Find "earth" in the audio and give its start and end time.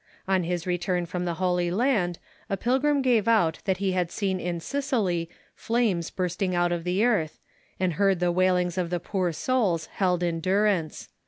7.05-7.37